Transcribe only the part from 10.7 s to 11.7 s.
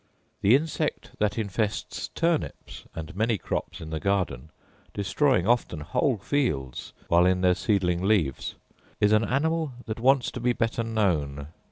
known.